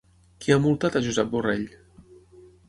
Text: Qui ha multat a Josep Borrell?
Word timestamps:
Qui 0.45 0.53
ha 0.55 0.55
multat 0.63 0.97
a 0.97 1.01
Josep 1.09 1.29
Borrell? 1.35 1.63